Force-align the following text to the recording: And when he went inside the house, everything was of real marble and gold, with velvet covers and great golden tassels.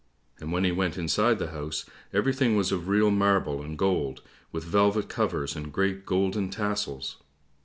And 0.39 0.51
when 0.51 0.63
he 0.63 0.71
went 0.71 0.97
inside 0.97 1.37
the 1.37 1.51
house, 1.51 1.85
everything 2.11 2.57
was 2.57 2.71
of 2.71 2.87
real 2.87 3.11
marble 3.11 3.61
and 3.61 3.77
gold, 3.77 4.23
with 4.51 4.63
velvet 4.63 5.09
covers 5.09 5.55
and 5.55 5.71
great 5.71 6.07
golden 6.07 6.49
tassels. 6.49 7.17